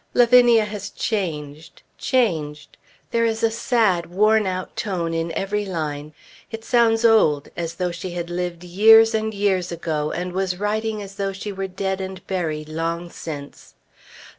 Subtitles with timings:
[0.15, 2.75] Lavinia has changed, changed.
[3.11, 6.15] There is a sad, worn out tone in every line;
[6.49, 11.03] it sounds old, as though she had lived years and years ago and was writing
[11.03, 13.75] as though she were dead and buried long since.